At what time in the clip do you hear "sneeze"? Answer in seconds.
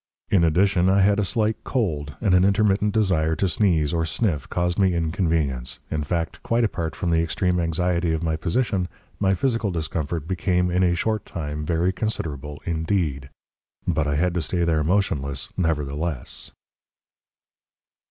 3.47-3.93